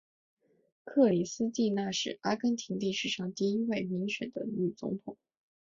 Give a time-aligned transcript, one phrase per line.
[0.83, 5.15] 克里斯蒂娜是阿根廷历史上第一位民选的女总统。